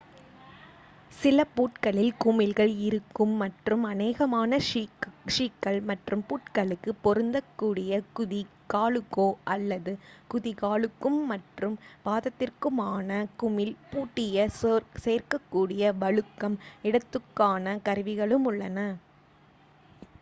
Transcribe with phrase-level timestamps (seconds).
[1.11, 8.41] சில பூட்களில் குமிழ்கள் இருக்கும் மற்றும் அநேகமான ஷூக்கள் மற்றும் பூட்களுக்கு பொருந்தக் கூடிய குதி
[8.69, 9.27] காலுக்கோ
[9.47, 9.93] அல்லது
[10.29, 11.77] குதிகாலுக்கும் மற்றும்
[12.05, 16.57] பாதத்திற்குமான குமிழ் பூட்டிய சேர்க்கக் கூடிய வழுக்கும்
[16.83, 18.89] இடத்துக்கான கருவிகளும் உள்ளன